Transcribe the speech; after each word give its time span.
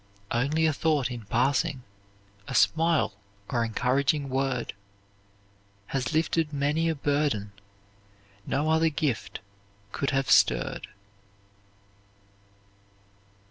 "Only 0.31 0.65
a 0.65 0.73
thought 0.73 1.11
in 1.11 1.25
passing 1.25 1.83
a 2.47 2.55
smile, 2.55 3.13
or 3.51 3.63
encouraging 3.63 4.29
word, 4.29 4.73
Has 5.85 6.11
lifted 6.11 6.51
many 6.51 6.89
a 6.89 6.95
burden 6.95 7.51
no 8.47 8.71
other 8.71 8.89
gift 8.89 9.41
could 9.91 10.09
have 10.09 10.27
stirred." 10.31 10.87